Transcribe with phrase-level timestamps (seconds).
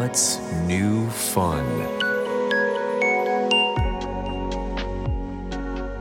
[0.00, 1.62] What's new fun?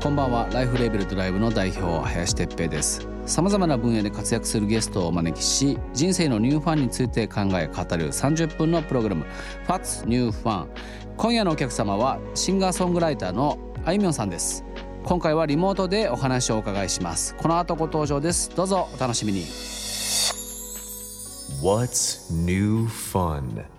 [0.01, 0.47] こんばんは。
[0.53, 3.05] ライフレーベルドライブの代表林哲平です。
[3.25, 9.25] さまざまな分野で活躍するゲストをお招きし人生のニューファンについて考え語る30分のプログラム
[9.67, 10.67] What's New Fun?
[11.17, 14.63] 今夜のお客様はシンガーソングライターのあいみょんさんです。
[15.03, 17.35] 今回はリモートでお話をお伺いします。
[17.35, 18.49] この後ご登場です。
[18.55, 19.41] どうぞお楽しみに。
[21.61, 23.78] What's new fun?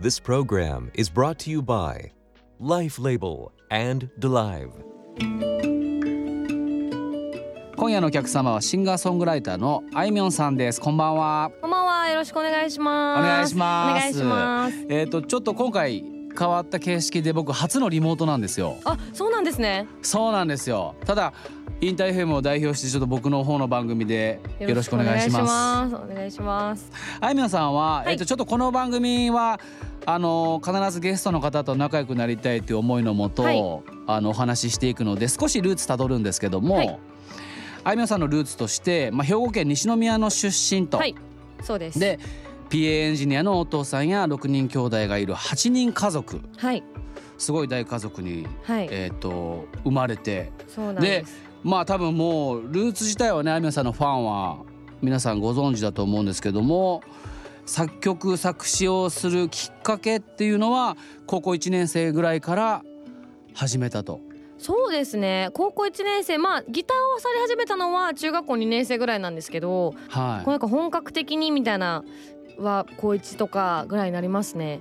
[0.00, 2.12] This program is brought to you by
[2.60, 4.70] Life Label and Delive.
[7.76, 12.08] 今夜のお客様はシンガーソングライターのあいみょんさんですこんばんはこんばんは。
[12.10, 13.18] よろしくお願いします。
[13.18, 14.86] お願いしますお願いします。
[14.88, 16.04] えっ、とちょっと今回
[16.38, 19.88] 変わった形式で僕初のリモートなんですよあ、そうなんですね。
[20.02, 21.32] そうなんですよただ
[21.80, 25.94] インター FM を代表してちょっと僕の方の番組でよろしくお願いします。
[25.94, 26.90] お願いします。
[27.20, 28.12] あいみょんさんは、はい。
[28.12, 29.60] えっとちょっとこの番組は
[30.04, 33.62] あの必ずゲストの方と仲良くなりたいという思いのもと、はい。
[34.08, 36.98] あのお話ししていくので少しルーツたどるんですけども、はい。
[37.84, 41.14] あいみょんさんのルーツとして、まあ、兵庫県西宮の出身と、はい。
[41.62, 42.00] そうです。
[42.00, 42.18] で
[42.70, 46.40] PA エンジニアのお父さんや6人兄弟がいる8人家族。
[46.56, 46.82] はい。
[47.38, 50.50] すごい大家族に、はい、えっと生まれて。
[50.66, 51.47] そうなんです。
[51.62, 54.58] まあ多分もうルーツ自体はねあいみょんさんのファンは
[55.02, 57.02] 皆さんご存知だと思うんですけども
[57.66, 62.82] 作曲作詞をするきっかけっていうのは高校1年生ぐらいから
[63.54, 64.20] 始めたと。
[64.56, 65.50] そうですね。
[65.52, 72.04] 高校一年生、まあギターをされ始めたのは中学校二年生ぐらいなんですけど、はこうなんか本格的にみたいな
[72.58, 74.80] は高一とかぐらいになりますね。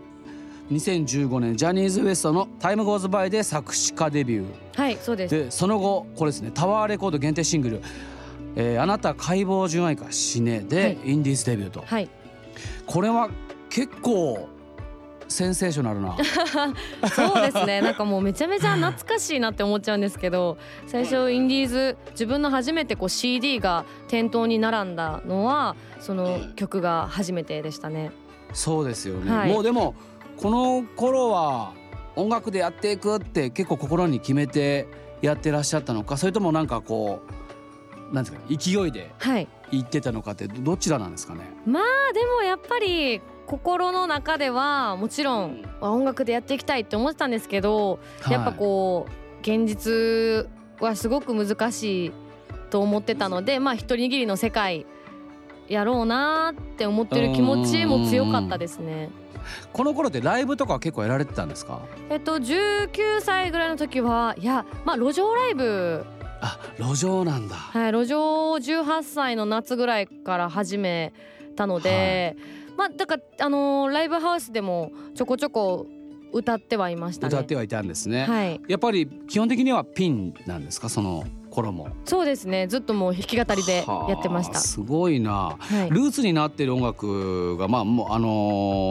[0.69, 4.81] い、2015年ジャニーズ WEST の「タイムゴーズバイで作詞家デビュー。
[4.81, 5.35] はい、そうです。
[5.35, 7.81] でその後これですねタワーレコード限定シングル
[8.55, 10.97] 「えーあなた解剖純愛か死ね」で、はい。
[11.05, 11.83] インディーズデビューと。
[11.85, 12.09] はい。
[12.85, 13.29] これは
[13.69, 14.49] 結構
[15.27, 16.15] センセーショナルな。
[17.13, 17.81] そうですね。
[17.81, 28.11] なんかもうめちゃめちゃ懐かしいなって思っちゃうんですけど最初インディーズ自分の初めてこう CD が店頭に並んだのはその曲が初めてでしたね。
[28.53, 29.51] そうですよね、はい。
[29.51, 29.95] もうでも
[30.37, 31.73] この頃は
[32.15, 34.87] 音楽でやっていくって結構心に決めて
[35.21, 37.21] やってらっしゃったのかそれともなんかこ
[38.11, 39.47] うなんですか勢いではい。
[39.69, 41.41] 言ってたのかってどちらなんですかね？
[41.65, 41.83] まあ
[42.13, 47.99] でもやっぱり心の中ではもちろんあ音楽でやっていきたいって思ってたんですけど、
[48.29, 50.47] やっぱこう現実
[50.79, 52.11] はすごく難しい
[52.69, 54.85] と思ってたのでまあ一人握りの世界
[55.67, 59.09] やろうなって思ってる気持ちも強かったですね。
[59.73, 61.81] この頃ってライブとかは結構やられてたんですか？
[62.09, 66.05] えっと19歳ぐらいの時はいやまあ路上ライブ。
[66.39, 67.55] あ路上なんだ。
[67.55, 71.11] はい路上を18歳の夏ぐらいから始め
[71.55, 72.35] たので、
[72.77, 75.87] まあだからあのーライブハウスでもちょこちょこ
[76.31, 77.33] 歌ってはいましたね。
[77.33, 80.89] 歌ってはいたんですね、はい、やっぱり基本的にはピンなんですか？
[80.89, 81.23] その
[81.57, 84.53] 頃もそうですねずっともう弾き語りでやってました。
[84.53, 88.27] はあすごいなはい、ルーツになってる音楽がまあもうあの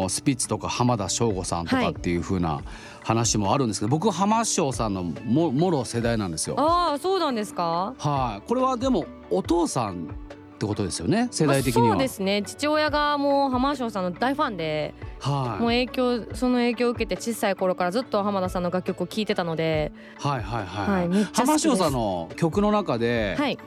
[0.07, 2.63] ースピッツとか浜田省吾さんとかっていう風な
[3.05, 6.57] 話もあるんですけど、僕浜省さんのももろ世代なんですよ。
[6.59, 7.95] ああそうなんですか？
[7.99, 10.09] はい、これはでもお父さん
[10.57, 11.89] ってことですよね世代的には。
[11.89, 12.43] まあそうですね。
[12.43, 21.25] 父親がもう浜翔さんの大ファンで、はい、もう影響その影響を受けて小さい頃からずっと浜田さんの楽曲を聴いてたので、はいはいはい、はい。
[21.35, 23.59] 浜省さんの曲の中で、はい。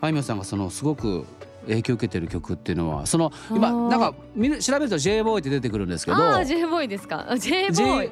[0.00, 1.26] あいみょんさんがそのすごく
[1.66, 6.16] 影響を受けてる曲っていうのはその今なんか見る調べると J ボーイって出てくるんですけど。
[6.16, 7.26] ああ J ボーイですか？
[7.28, 8.10] あ J ボーイ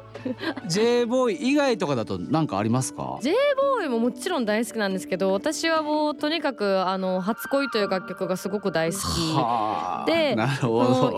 [0.68, 9.02] J ボーイ以外とかだと何かありますか？J ボーイももちろん大好きなんですけど私はもうとにかくあの初恋という楽曲がすごく大好き。
[9.34, 10.36] はあで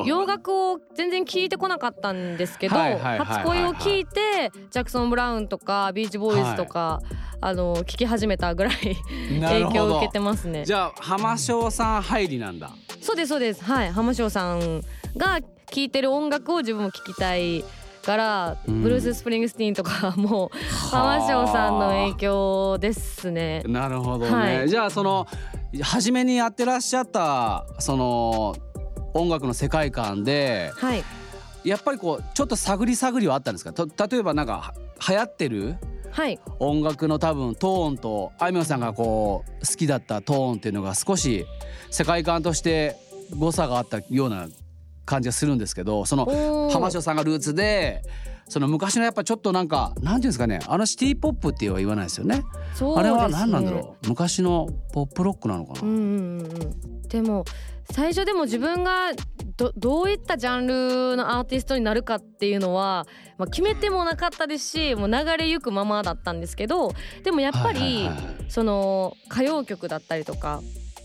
[0.07, 3.29] 洋楽を全然聞いてこなかったんですけどはいはいはいはいはい。
[3.39, 7.01] 初恋を聞いてジャクソン・ブラウンとかビーチボーイズとか、
[7.41, 8.75] あの聞き始めたぐらい
[9.41, 10.65] 影響を受けてますね。
[10.65, 12.71] じゃあ浜省さん入りなんだ。
[13.01, 13.63] そうですそうです。
[13.65, 13.91] はい。
[13.91, 14.83] 浜省さん
[15.17, 17.65] が聴いてる音楽を自分も聴きたい
[18.05, 18.83] から、うん。
[18.83, 20.51] ブルース・スプリングスティーンとか も
[20.91, 23.63] 浜省さんの影響ですね。
[23.67, 24.69] なるほどね、はい。
[24.69, 25.27] じゃあその
[25.83, 28.55] 初めにやってらっしゃったその
[29.13, 31.05] 音楽の世界観ではい。
[31.65, 33.73] やっぱりこうちょっと探り探りはあったんですか？
[33.73, 34.75] と例えばなんかは
[35.09, 35.77] 流行ってる
[36.15, 36.39] はい。
[36.61, 41.45] 音楽の多分トーンとあいみょんさんがこう好きだったトーンっていうのが少し
[41.91, 42.97] 世界観として
[43.37, 44.47] 誤差があったような
[45.05, 48.03] 感じがするんですけどその浜翔さんがルーツで
[48.49, 52.37] その昔のやっぱちょっとなんかなんていうんですかねあのシティポップっては言わないですよね。
[52.37, 52.45] ね。
[52.97, 54.09] あれは何なんだろう？
[54.09, 57.03] 昔のポップロックなのかな、うんうんうんうん。
[57.09, 57.45] でも
[57.91, 59.11] 最初でも自分が
[59.57, 63.07] どどういったジャンルのアーティストになるかっていうのは、
[63.39, 66.93] まあ、決めてもなかったですしもう流れゆくままだったんですけど
[67.23, 68.09] でもやっぱり、
[68.49, 70.61] その歌謡曲だったりとか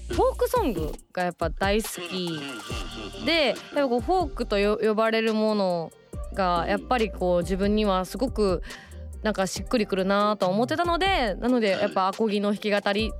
[0.10, 2.40] フォークソングがやっぱ大好き。
[3.26, 5.92] でやっぱこうフォークとよ呼ばれるもの
[6.34, 8.64] がやっぱりこう自分にはすごく
[9.24, 13.12] なんかしっくりくるなと思ってたのでなのでやっぱアコギの弾き語り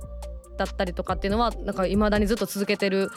[0.56, 3.10] だったりとかっていうのはなんか未だにずっと続けてる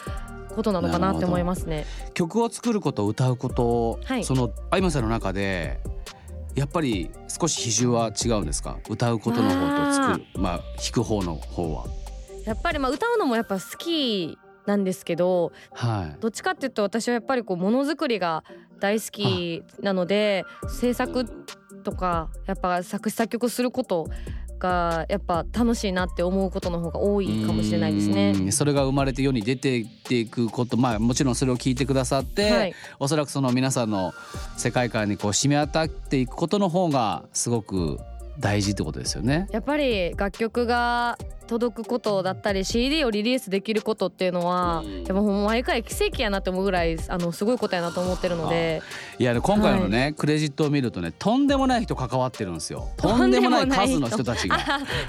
[0.54, 1.86] ことなのかなって思いますね。
[2.14, 4.24] 曲を作ること歌うこと、はい。
[4.24, 5.80] そのあいみょんさんの中で
[6.54, 8.78] やっぱり少し比重は違うんですか？
[8.88, 11.86] 歌うことの方と作るまあ弾く方の方は。
[12.46, 16.20] やっぱりまあ歌うのもやっぱ好きなんですけどはい。
[16.20, 18.44] どっちかっていうと私はやっぱりこうものづくりが
[18.80, 21.24] 大好きなので制作
[21.82, 24.08] とかやっぱ作詞作曲すること
[24.64, 28.32] がやっぱ楽しいなって思うことの方が多いかもしれないですね。
[28.34, 28.52] うん。
[28.52, 30.78] それが生まれて世に出ていくこと。
[30.78, 32.74] まあもちろんそれを聞いてくださって、はい。
[32.98, 34.14] おそらくその皆さんの
[34.56, 38.00] 世界観にこう染み渡っていくことの方がすごく
[38.38, 39.48] 大事ってことですよね。
[39.52, 41.16] やっぱり楽曲が
[41.46, 48.82] 届くことだったり CD をリリースできることっていうのはうんやっぱもう毎回奇跡やなって思うぐらいあのすごいことやなと思ってるので
[49.18, 52.88] いや今回のね、クレジットを見るとねとんでもない人関わってるんですよ。
[52.96, 54.58] とんでもない数の人たちが。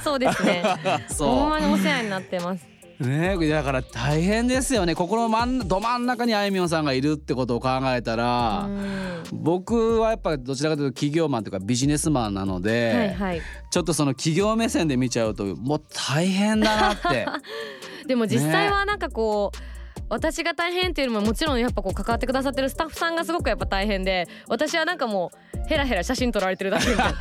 [0.04, 2.75] そうですね ほんそまにお世話になってます。
[3.00, 4.96] うねだから大変ですよね。
[4.96, 9.24] ここの真んど真ん中にあいみょんさんがいるってことを考えたら、うん。
[9.34, 13.42] 僕はやっぱどちらかというと企業マンというかビジネスマンなので、はいはい。
[13.70, 17.28] ちょっとその企業目線で見ちゃうともう大変だなって。
[18.08, 19.76] でも実際はなんかこう、
[20.10, 27.14] 私が大変っていうよりももちろんやっぱこう関わってくださってるスタッフさんがすごくやっぱ大変で私はなんかもうヘラヘラ写真撮られてるだけみたい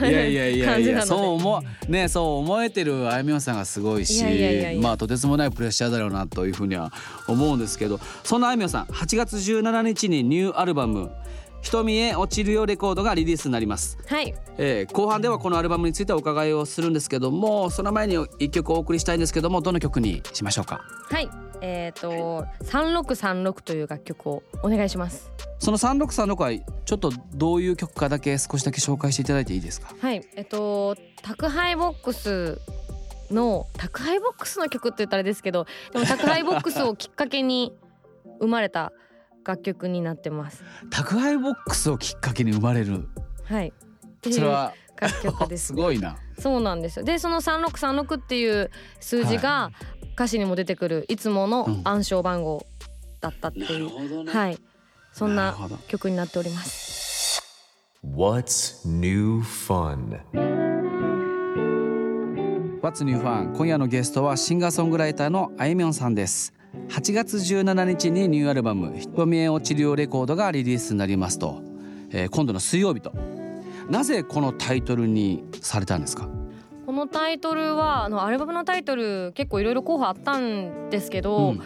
[0.00, 0.08] な。
[0.08, 1.90] いやいやいやいやそう思う。
[1.90, 4.24] ねそう思えてるあいみょんさんがすごいし
[4.80, 6.92] まあとてつもないプレッシャーだろうなというふうには
[7.28, 11.10] 思うんですけどそんなあいみょんさん8月17日にニューアルバム
[11.62, 14.34] 「瞳へ落ちるよレコード」がリリースになります、はい。
[14.58, 20.80] えー後半ではこのアルバムについてお伺いをするんですけどもその前に一曲お送りしたいんですけどもどの曲にしましょうか？
[21.10, 21.28] はい
[21.62, 25.30] えっ、と3636という楽曲をお願いします。
[25.58, 26.50] その3636は
[26.84, 29.94] ちょっとどういう曲かだけ少しだけ紹介していただいていいですか？
[30.00, 30.22] はい。
[30.34, 32.60] えっ、と宅配ボックス
[33.30, 37.72] の宅配ボックスの曲って言ったらですけどでも宅配ボックスをきっかけに
[38.40, 38.92] 生まれた
[39.46, 40.64] 楽曲になってます。
[40.90, 43.08] 宅配ボックスをきっかけに生まれる。
[43.44, 43.72] はい。
[44.22, 45.66] それは楽曲です。
[45.68, 46.16] すごいな。
[46.38, 47.04] そうなんですよ。
[47.04, 48.70] でその3636っていう
[49.00, 49.70] 数字が
[50.14, 52.66] 歌詞にも出てくるいつもの暗証番号
[53.20, 54.58] だったっていう、ほどはい。
[55.12, 55.54] そんな
[55.88, 57.42] 曲になっております。
[58.04, 60.20] What's new fun?
[62.82, 63.54] What's New Fun?
[63.56, 66.52] 今夜のゲストはシンガーソングライターのあいみょんさんです。
[66.88, 71.62] 8月17日にニューアルバム「瞳へ落ちるよレコード」がリリースになりますと、
[72.10, 73.12] えー今度の水曜日と。
[73.88, 76.26] なぜこのタイトルにされたんですか？
[76.26, 76.32] こ
[77.04, 81.62] のタイトルはあのアルバムのタイトル結構いろいろ候補あったんですけど、うん。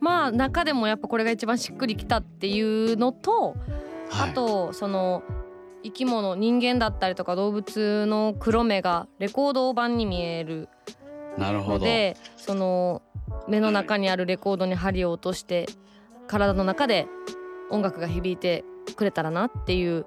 [0.00, 3.56] まあ中でもやっぱこれが一番しっくりきたっていうのと、
[4.10, 4.30] はい。
[4.30, 5.22] あとその
[5.82, 10.68] 生き物人間だったりとか動物の黒目がレコード版に見える
[11.38, 11.78] なるほど。
[11.78, 13.02] のでその
[13.48, 15.66] 目の中にあるレコードに針を落として
[16.26, 17.06] 体の中で
[17.70, 18.64] 音楽が響いて
[18.96, 20.06] くれたらなっていう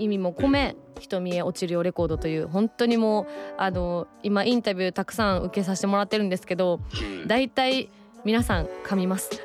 [0.00, 3.26] 意味も込め「瞳へ落ちるよレコード」という本当にもう
[3.58, 6.80] あの今インタビューたくさん受けさせてもらってるんですけど
[7.26, 7.90] 大体
[8.24, 9.30] 皆さん噛みます。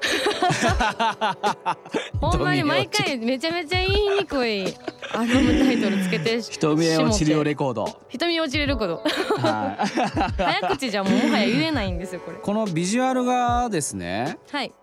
[2.20, 4.66] ほんまに毎回めちゃめちゃ言いにくい
[5.14, 8.98] アルバムタイトルつけてし瞳へ落ちるよレコード、瞳へ落ちるレコード。
[8.98, 9.88] はい。
[10.38, 12.38] 早口じゃもうもはや言えないんですよこれ。
[12.38, 14.74] このビジュアルがですねはい。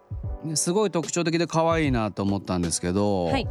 [0.54, 3.46] すごい特徴的で可愛いなと思ったんですけど、はい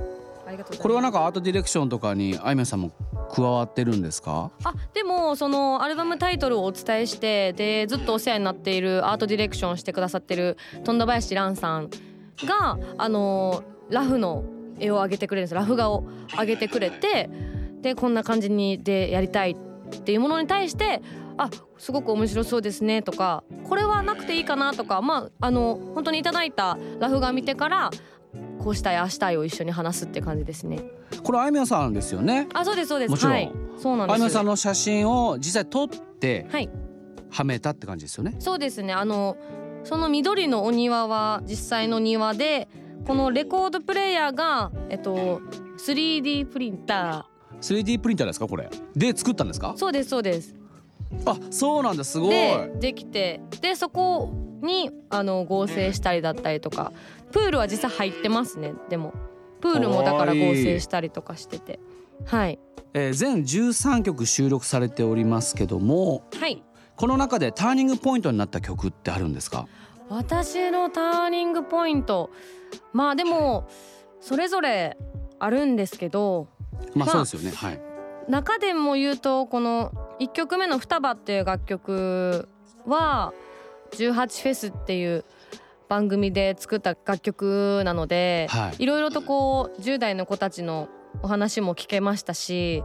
[0.79, 2.91] これはなんかアートディレクションとかにあいみょんさんも
[3.34, 4.51] 加わってるんですか？
[4.63, 11.89] あでもそのアルバムタイトルをお伝えしてでずっとお世話になっているアートディレクションしてくださってる富田林蘭さん
[12.46, 14.43] があのラフの
[14.79, 16.05] 絵を上げてくれるんですラフ画を
[16.38, 17.29] 上げてくれて
[17.81, 21.01] でこんな感じにでやりたいっていうものに対して
[21.38, 27.89] あすごく面白そうですねとかこれはなくていいかなとかまああの本当にいただいたラフ画見てから
[28.63, 30.82] こうしたいああしたいを一緒に話すって感じですね。
[31.24, 32.48] これあいみょんさんですよね。
[32.53, 33.12] あそうですそうです。
[33.12, 33.34] もちろん。
[33.34, 33.51] はい。
[33.77, 34.13] そうなんです。
[34.13, 36.70] あいみょんさんの写真を実際撮ってはい。
[37.30, 38.36] はめたって感じですよね。
[38.39, 38.94] そうですね。
[38.94, 39.38] あの
[39.84, 42.68] その緑のお庭は実際の庭で
[43.08, 45.41] このレコードプレイヤーがえっと
[45.80, 47.27] 3D プリンタ
[47.62, 48.70] 3D プリンターですかこれ。
[48.96, 49.70] で作ったんですか？
[49.70, 50.53] ーそうですそうです。
[51.25, 52.30] あそうなんだすごい。
[52.30, 56.91] でできてでそこにあの合成したりだったりとか。
[57.32, 59.13] プールは実際入ってますねでも。
[59.62, 61.80] プールもだから合成したりとかしてて。
[62.25, 62.60] はい。
[62.94, 66.62] えー全13曲収録されておりますけどもはい。
[66.98, 69.68] この中でターニングポイントになった曲ってあるんですか？
[70.10, 72.30] 私のターニングポイント。
[72.91, 73.68] まあでも
[74.20, 74.98] それぞれ
[75.39, 76.48] あるんですけど。
[76.94, 77.56] まあまあそうですよね。
[77.56, 77.82] はい。
[78.30, 82.50] 中でも言うとこの1曲目の「双葉」っていう楽曲
[82.86, 83.34] は
[83.93, 85.25] 18フェスっていう
[85.88, 88.83] 番組で作った楽曲なので、はい。
[88.83, 90.89] いろいろとこう10代の子たちの
[91.21, 92.83] お話も聞けましたし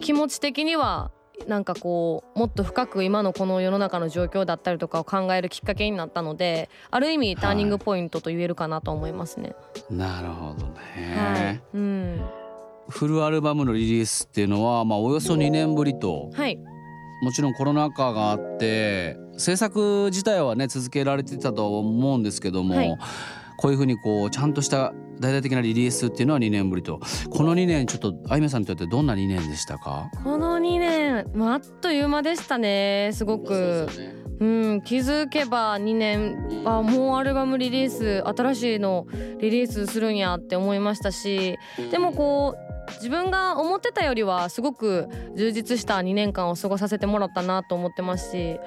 [0.00, 1.10] 気持ち的には
[1.48, 9.54] なんかこうもっと深く今のこの世の中の状況だったりとかを考えるきっかけになったのである意味ターニングポイントと言えるかなと思いますね。
[9.90, 11.04] なるほどはい。
[11.04, 12.24] ね、うん。
[12.88, 16.30] フルアルバムのリリースっていうのはまあおよそ2年ぶりと。
[16.32, 16.56] はい。
[17.22, 22.98] もちろんコロナ禍があって制作自体はね続けられてたと思うんですけども、はい。
[23.56, 27.00] こういうふうにこうちゃんとした大々的なリリースっていうのは2年ぶりと。
[27.30, 30.10] この2年ちょっとあいみょんさんにとってどんな2年でしたか？
[30.24, 33.88] この2年、まあ、あっという間でしたねすごく。
[34.40, 39.06] うん気づけば2年あもうアルバムリリース新しいの
[39.40, 41.56] リリースするんやって思いましたし
[41.92, 48.58] でもこう自分が思ってたよりはすごく充実した2年間を過ごさせてもらったなと思ってますし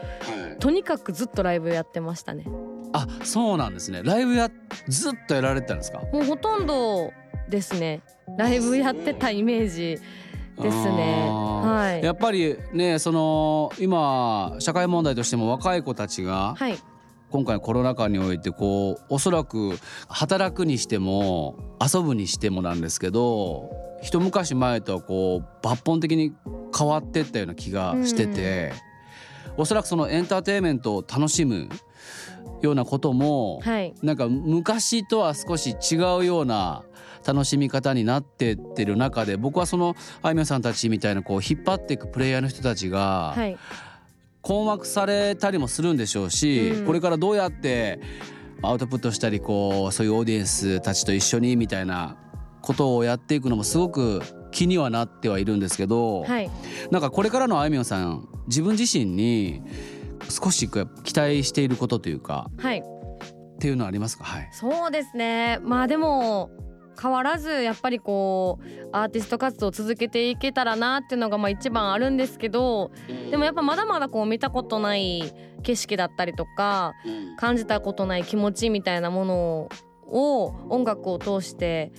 [0.60, 2.46] とにかくずっとライブやってましたね。
[2.94, 4.02] あそうなんですね。
[4.04, 4.50] ライブや
[4.88, 6.00] ずっとやられてたんですか？
[6.12, 7.12] もうほとんど
[7.50, 8.02] ですね。
[8.38, 10.00] ライブやってたイメージ
[10.62, 11.30] ですね。
[11.30, 12.06] はい。
[12.06, 16.78] やっぱりねその今社会問題としても若い子たちがはい。
[17.30, 23.70] 今回のコロナ禍においてこうおそらく働くにしても遊ぶにしてもなんですけど
[24.02, 26.34] 一昔前とはこう抜本的に
[26.78, 28.74] 変わってったような気がしてて、
[29.58, 31.70] おそらくそのエンターテインメントを楽しむ
[32.62, 33.94] ようなことも、はい。
[34.04, 36.84] なんか昔とは少し違うような
[37.26, 43.58] 楽しみ方になってってる中で僕はそのあいみょんさんたちみたいなこう引っ張っていくプレイヤーの人たちが、はい
[44.44, 46.86] 困惑されたりもするんでしょうし、うん。
[46.86, 48.00] これからどうやって
[48.62, 52.16] アウトプットしたりこうそういうオーディエンスたちと一緒にみたいな
[52.68, 54.22] ことをやっていくのもすごく
[54.52, 56.52] 気にはなってはいるんですけど、はい。
[56.92, 59.62] なんかこれからのあいみょんさん自分自身に
[60.30, 62.80] 少し期待していることというかはい。
[62.80, 64.24] っていうのはありますか？
[64.24, 64.50] はい。
[64.52, 65.60] そうですね。
[65.64, 66.52] まあでも
[67.00, 72.92] 変わらずやっぱりこうアーティスト活動を続けていけたらなっていうのがまあ一番あるんですけど
[73.30, 75.32] でもやっぱまだまだこう見たことない
[75.62, 76.94] 景色だったりとか
[77.38, 79.70] 感じたことない気持ちみたいなもの
[80.08, 81.92] を音楽を通して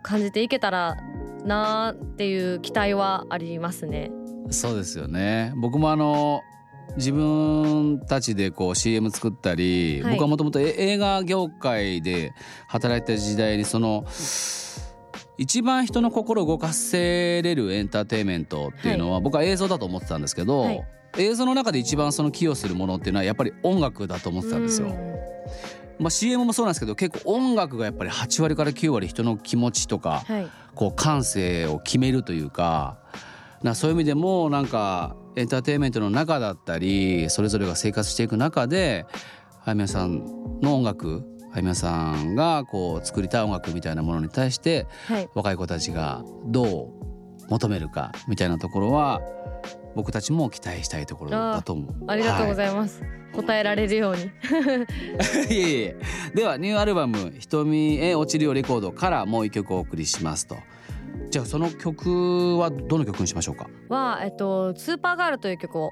[0.00, 0.96] 感じていけたら
[1.44, 4.10] なっていう期待はありますね。
[4.50, 5.52] そうですよね。
[5.56, 6.40] 僕もあの
[6.96, 10.12] 自分たちでこう CM 作ったり、はい。
[10.14, 12.32] 僕はもともと映画業界で
[12.68, 14.04] 働いた時代にその
[15.38, 20.84] 一番人の心を動かせれるエンターテインメントっていうのは、僕は映像だと思ってたんですけど、はい。
[21.18, 24.94] 映像の中で一番その寄与するものっていうのはやっぱり音楽だと思ってたんですよ。
[26.00, 30.50] うんまあ、CM もそうなんですけど結構音楽がやっぱり8割から9割人の気持ちとか、はい。
[30.74, 32.98] こう感性を決めるというか
[33.62, 39.04] なそういう意味でもなんかエンターテインメントの中だったりそれぞれが生活していく中で
[39.64, 40.24] あいみさん
[40.62, 45.28] の音楽あいみょんさんがこう作りたい音楽みたいなものに対してはい。
[45.34, 47.10] 若い子たちがどう
[47.50, 49.20] 求めるかみたいなところは
[49.94, 51.94] 僕たちも期待したいところだと思う。
[52.08, 53.02] ありがとうごいざいます、
[53.34, 54.22] 答えられるように。
[55.50, 55.96] いえいえ
[56.34, 60.56] ではニューアルバム「瞳へ落ちるよレコード」からもう一曲お送りしますと。
[61.28, 63.68] じゃあその曲はどの曲にしましょうか？
[63.88, 65.90] は、えっと、スーパーガールという曲を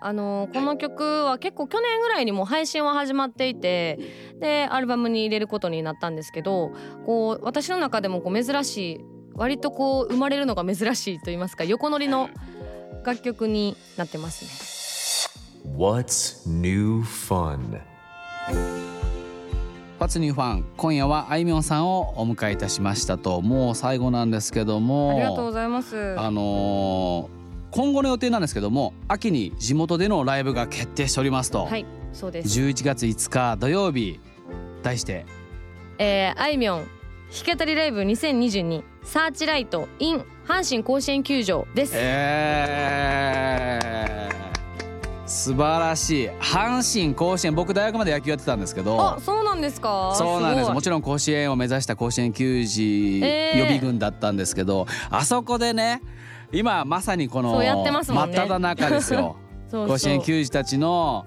[0.00, 3.98] あのこの曲は結構去年ぐらいにもう配信は始まっていて
[4.40, 6.70] でアルバムに入れることになったんですけど
[7.04, 9.00] こう私の中でもこう珍しい
[9.38, 12.28] 割とこう生まれるのが珍しいと言いますか横乗りの
[13.04, 14.50] 楽曲になってますね。
[15.76, 17.80] What's new fun?
[19.98, 26.18] 「パツニューファン」今夜はあいみょんさんをお迎えいたしましたともう最後なんですけどもありがとうございます。
[26.18, 27.38] あのー
[27.70, 32.60] 今後の予定なんですけども秋に地元でのライブが決定しておりますと、はい、そうです。
[32.60, 34.18] 11月5日土曜日
[34.82, 35.26] 題して
[35.98, 36.97] えー、あいみょん
[37.30, 41.92] 弾き語りライブ2022サーチライト in 阪神甲子園球場です。
[41.94, 46.28] えー、素晴らしい。
[46.40, 48.98] 阪神甲子園僕大学まで野球やってたんですけど。
[48.98, 50.14] あ、そうなんですか。
[50.16, 50.70] そうなんです。
[50.70, 53.60] もちろん甲子園を目指した甲子園球児予えー。
[53.66, 56.00] 備軍だったんですけど、あそこでね
[56.50, 59.36] 今まさにこのそうやってます真っ只中ですよ。
[59.70, 59.88] そう。
[59.88, 61.26] 甲子園球児たちの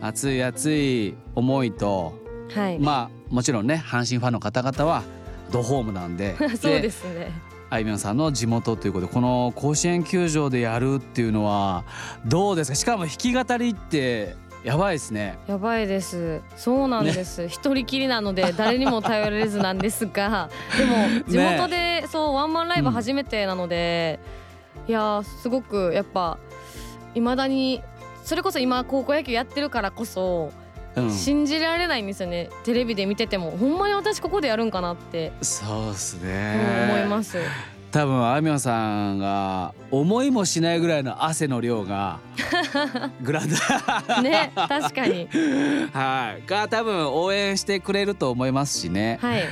[0.00, 2.14] 熱い熱い思いと
[2.54, 2.78] はい。
[2.78, 5.02] まあもちろんね阪神ファンの方々は
[5.52, 6.36] ドホームなんで。
[6.56, 7.30] そうですね。
[7.70, 11.84] あいみょんさんの地元ということでこの甲子園球場でやるっていうのは
[12.26, 12.74] どうですか？
[12.74, 15.38] しかも弾き語りってやばいですね。
[15.46, 16.42] やばいです。
[16.56, 20.50] そうなんです、一人きりなので誰にも頼れずなんですが。
[20.76, 24.20] でも地元で、そうワンマンライブ初めてなので、
[24.86, 26.36] いやーすごくやっぱ
[27.14, 27.82] いまだに
[28.22, 30.52] それこそ今高校野球やってるからこそ、
[30.96, 31.10] うん。
[31.10, 32.50] 信じられないんですよね。
[32.64, 33.50] テレビで見てても。
[33.52, 36.88] ほんまに私ここでやるんかなって、そうですうんね。
[36.90, 37.38] 思います。
[37.90, 42.20] 多分あいみょんさんが思いもしないぐらいの汗の量が
[43.20, 44.22] グラウンド。
[44.22, 45.28] ね確かに。
[45.92, 46.48] はい。
[46.48, 49.18] が多分応援してくれると思いますしね。
[49.20, 49.42] はい。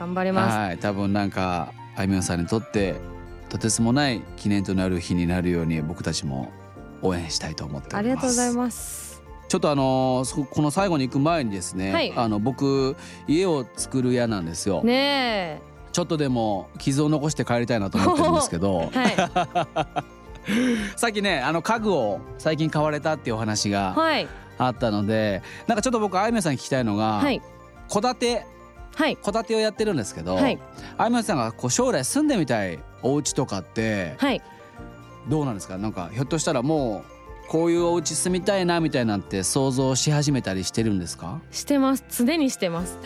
[0.00, 0.56] 頑張ります。
[0.58, 0.78] はい。
[0.78, 2.96] 多分なんかあいみょんさんにとって
[3.48, 6.50] とてつもない記念となる日になるように僕たちも
[7.00, 8.16] 応援したいと思っておあります。
[8.16, 9.03] りがとうございます
[9.48, 12.12] ちょっとあのーそこの最後に行く前にですね、はい。
[12.16, 12.96] あの僕
[13.28, 15.60] 家を作る屋なんですよ、ね
[15.92, 18.90] ちょっとでも傷を残して帰りたいなと思ってるんですけど。
[18.92, 19.14] え はい。
[20.96, 24.26] さっきねあの家具を最近買われたっていうお話がはい。
[24.58, 27.40] あったのでなんかちょっと僕あいみょんさんに聞きたいのがはい。
[27.88, 28.46] 戸建て
[28.96, 29.16] はい。
[29.16, 30.58] 戸建てをやってるんですけど、はい。
[30.98, 34.42] あいみょんさんがこう将来住んでみたいお家とかってはい。
[35.28, 35.78] どうなんですか？
[35.78, 37.13] なんかひょっとしたらもう
[37.48, 41.40] こういうお家住みたいなみたいなんて想像し始めたりしてるんですか？
[41.50, 42.04] してます。
[42.10, 42.98] 常にしてます。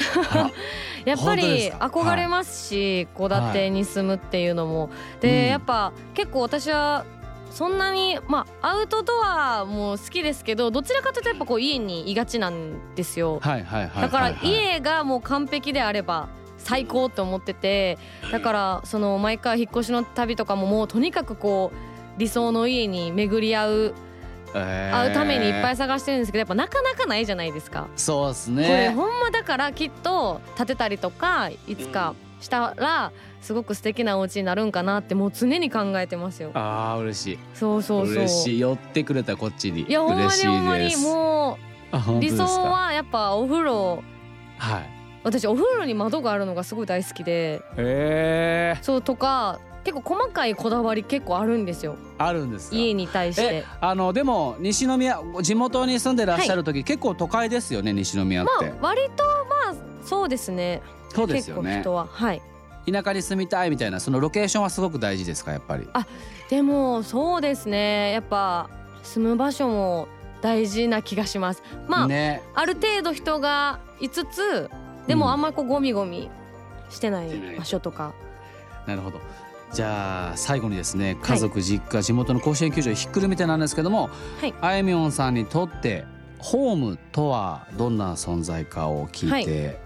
[1.05, 1.87] やっぱりか？
[1.87, 4.91] 憧れますし戸、建てに住むっていうのも、
[5.21, 5.47] で、うん。
[5.49, 7.05] やっぱ結構私は
[7.51, 16.29] そんなにまあアウトドアも好きですけどどちらかというとやっぱこう家にいがちなんですよ、だからはい家がもう完璧であれば
[16.59, 17.99] 最高って思ってて
[18.31, 24.08] だからその毎回引っ越しの旅とかももうとにかくこう理想の家に巡り合うえー
[24.53, 27.89] 会うためにいっぱい探してるんですけどやっぱなかなかないじゃないですか。
[27.97, 36.51] そうですこれねほんまだからきっと建てたりとかいつかしたらすごく素敵なお家になるんかなってもう常に考えてますよ。
[36.55, 37.39] あー嬉しい。
[37.55, 38.17] そうそうそう。
[38.17, 38.61] 嬉しい。
[38.61, 39.83] 寄ってくれたこっちに。
[39.83, 41.59] いやほんまにほんまにも
[41.93, 44.03] う理想はやっぱお風呂。
[44.59, 44.91] はい。
[45.25, 47.61] 私お風呂に窓があるのがすごい大好きで。
[47.77, 51.97] えー、そうとか結構細かいこだわり結構あるんですよ。
[52.19, 52.77] あるんですか？
[52.77, 53.43] 家に対して。
[53.43, 53.65] え。
[53.81, 59.25] あのでも西宮地元に住んでらっしゃる時、結構都会ですよね西宮って、まあ割と
[59.65, 59.75] まあ
[60.05, 60.83] そうですね。
[61.15, 62.07] そうです結構よね人は。
[62.07, 62.43] はい。
[62.91, 65.89] 田舎に住みたいみたいなそのロケーションはすごく大事ですかやっぱり？
[66.51, 68.13] でもそうですね。
[68.13, 68.69] やっぱ
[69.03, 70.09] 住む場所も
[70.43, 71.63] 大事な気がします。
[71.87, 72.43] まあ、ね。
[72.55, 74.69] ある程度人がいつつ
[75.07, 75.21] でうん。
[75.21, 76.31] もあんまりこうゴミゴミ
[76.91, 77.31] してない。
[77.57, 78.13] 場所とか、
[78.87, 79.19] なるほど
[79.73, 84.55] じゃあ最後にですね家族実家、地元の甲子園球場ひっくるめてなんですけども、はい。
[84.61, 86.05] あいみょんさんにとって
[86.39, 89.79] ホームとはどんな存在かを聞いて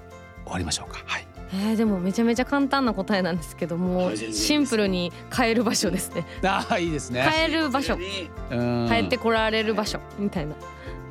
[0.44, 1.02] 終わりましょうか。
[1.06, 6.24] はい、えーでもめちゃめちゃ簡単な答えなんですけどもシンプルに帰る場所ですね。
[6.44, 7.28] ああいいですね。
[7.46, 7.96] 帰る場所。
[8.50, 8.88] うん。
[8.88, 10.54] 帰ってこられる場所みたいな。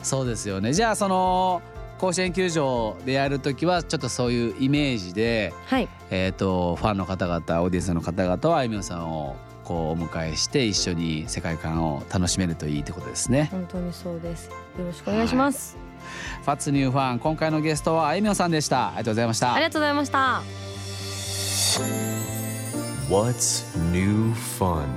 [0.02, 0.74] そうですよね。
[0.74, 1.62] じゃあその
[2.02, 13.50] 甲子園球場でやるときはちょっとそういうイメージで、はいえー、とファンの方々オーディエンスの方々はあいみょんさんをこうお迎えして一緒に世界観を楽しめるといいってことですね。
[13.52, 15.78] 本当にそうですよろしくお願いします、
[16.44, 18.88] ファッツニューファン今回のゲストはあいみょんさんでした。
[18.88, 19.66] ありがとうございましたあり。
[19.66, 20.42] がとうございました
[23.14, 24.88] What's New Fun?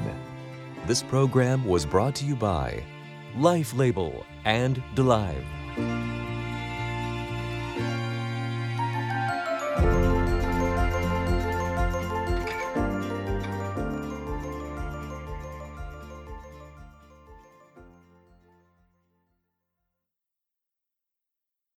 [0.87, 2.83] This program was brought to you by
[3.39, 5.64] Life Label and DeLive.